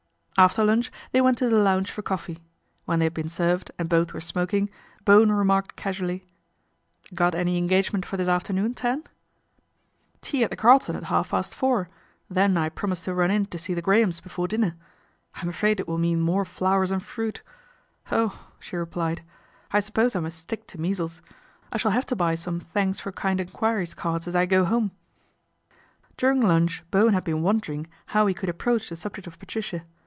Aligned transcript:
After 0.37 0.63
lunch 0.63 0.91
they 1.11 1.21
went 1.21 1.37
to 1.37 1.49
the 1.49 1.57
lounge 1.59 1.91
for 1.91 2.01
coffee. 2.01 2.39
When 2.85 2.97
they 2.97 3.05
had 3.05 3.13
been 3.13 3.29
served 3.29 3.69
and 3.77 3.87
both 3.87 4.11
were 4.11 4.19
smok 4.19 4.53
ing, 4.55 4.71
Bowen 5.05 5.31
remarked 5.31 5.75
casually," 5.75 6.25
Got 7.13 7.35
any 7.35 7.59
engage 7.59 7.93
ment 7.93 8.07
for 8.07 8.17
this 8.17 8.29
afternoon, 8.29 8.73
Tan?"" 8.73 9.03
Tea 10.23 10.43
at 10.43 10.49
the 10.49 10.55
Carlton 10.55 10.95
at 10.95 11.03
half 11.03 11.29
past 11.29 11.53
four, 11.53 11.89
then 12.27 12.57
I 12.57 12.69
promised 12.69 13.03
to 13.03 13.13
run 13.13 13.29
in 13.29 13.45
to 13.47 13.59
see 13.59 13.75
the 13.75 13.83
Grahams 13.83 14.19
before 14.19 14.47
dinner. 14.47 14.75
I'm 15.35 15.49
afraid 15.49 15.79
it 15.79 15.87
will 15.87 15.99
mean 15.99 16.21
more 16.21 16.45
flowers 16.45 16.89
and 16.89 17.03
fruit. 17.03 17.43
Oh!" 18.11 18.47
she 18.59 18.75
replied," 18.77 19.23
I 19.73 19.79
suppose 19.79 20.15
I 20.15 20.21
must 20.21 20.39
stick 20.39 20.65
to 20.67 20.81
measles. 20.81 21.21
I 21.71 21.77
shall 21.77 21.91
have 21.91 22.07
to 22.07 22.15
buy 22.15 22.33
some 22.33 22.59
thanks 22.59 22.99
for 22.99 23.11
kind 23.11 23.39
enquiries 23.39 23.93
cards 23.93 24.27
as 24.27 24.35
I 24.35 24.47
go 24.47 24.65
home." 24.65 24.89
During 26.17 26.41
lunch 26.41 26.83
Bowen 26.89 27.13
had 27.13 27.25
been 27.25 27.43
wondering 27.43 27.85
how 28.07 28.25
he 28.25 28.33
could 28.33 28.49
approach 28.49 28.89
the 28.89 28.95
subject 28.95 29.27
of 29.27 29.37
Patricia. 29.37 29.83